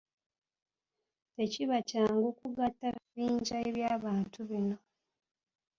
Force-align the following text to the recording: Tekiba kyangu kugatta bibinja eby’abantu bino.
Tekiba 1.35 1.77
kyangu 1.89 2.29
kugatta 2.39 2.87
bibinja 2.93 3.55
eby’abantu 3.67 4.39
bino. 4.49 4.77